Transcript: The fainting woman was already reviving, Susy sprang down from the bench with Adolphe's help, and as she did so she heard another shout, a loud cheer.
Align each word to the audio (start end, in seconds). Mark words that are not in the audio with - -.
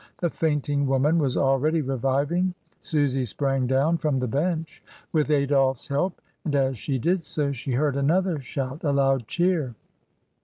The 0.17 0.31
fainting 0.31 0.87
woman 0.87 1.19
was 1.19 1.37
already 1.37 1.79
reviving, 1.81 2.55
Susy 2.79 3.23
sprang 3.23 3.67
down 3.67 3.99
from 3.99 4.17
the 4.17 4.27
bench 4.27 4.81
with 5.11 5.29
Adolphe's 5.29 5.89
help, 5.89 6.19
and 6.43 6.55
as 6.55 6.79
she 6.79 6.97
did 6.97 7.23
so 7.23 7.51
she 7.51 7.73
heard 7.73 7.95
another 7.95 8.39
shout, 8.39 8.83
a 8.83 8.91
loud 8.93 9.27
cheer. 9.27 9.75